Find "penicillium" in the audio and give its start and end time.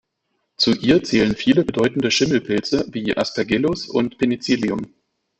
4.17-4.91